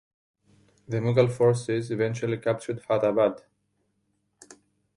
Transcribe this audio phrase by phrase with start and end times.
[0.87, 3.43] The Mughal forces eventually captured Fathabad.